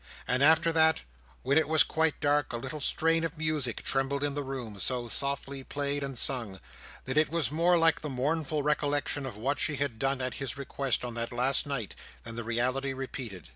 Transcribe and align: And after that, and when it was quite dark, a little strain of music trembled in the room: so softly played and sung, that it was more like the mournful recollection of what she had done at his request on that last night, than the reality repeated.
And 0.27 0.41
after 0.41 0.71
that, 0.71 0.95
and 1.01 1.05
when 1.43 1.57
it 1.59 1.69
was 1.69 1.83
quite 1.83 2.19
dark, 2.19 2.53
a 2.53 2.57
little 2.57 2.81
strain 2.81 3.23
of 3.23 3.37
music 3.37 3.83
trembled 3.83 4.23
in 4.23 4.33
the 4.33 4.41
room: 4.41 4.79
so 4.79 5.07
softly 5.07 5.63
played 5.63 6.01
and 6.01 6.17
sung, 6.17 6.59
that 7.05 7.17
it 7.19 7.29
was 7.29 7.51
more 7.51 7.77
like 7.77 8.01
the 8.01 8.09
mournful 8.09 8.63
recollection 8.63 9.27
of 9.27 9.37
what 9.37 9.59
she 9.59 9.75
had 9.75 9.99
done 9.99 10.19
at 10.19 10.33
his 10.41 10.57
request 10.57 11.05
on 11.05 11.13
that 11.13 11.31
last 11.31 11.67
night, 11.67 11.93
than 12.23 12.35
the 12.35 12.43
reality 12.43 12.93
repeated. 12.93 13.49